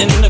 [0.00, 0.29] in the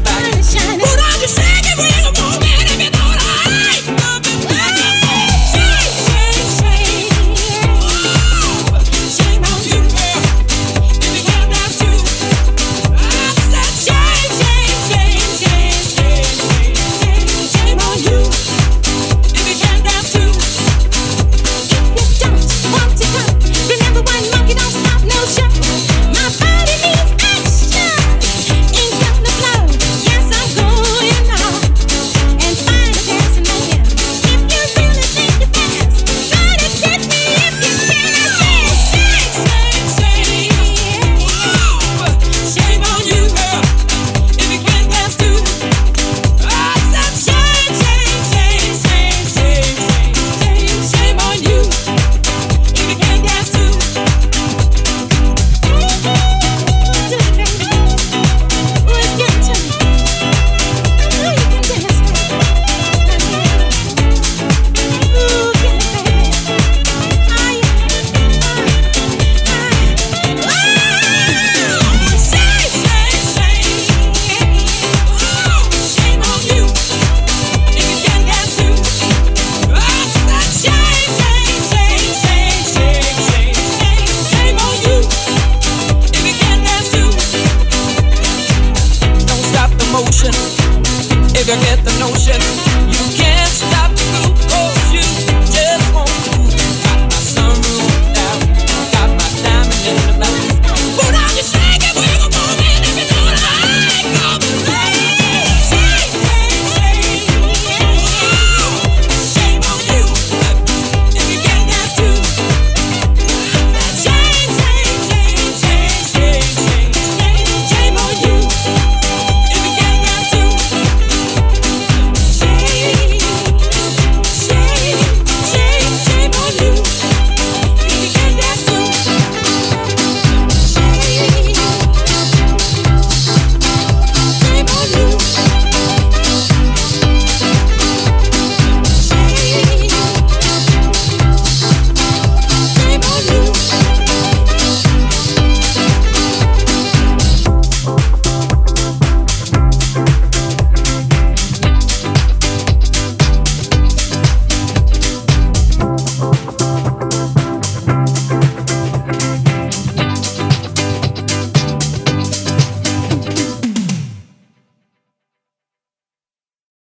[91.51, 92.70] you get the notion?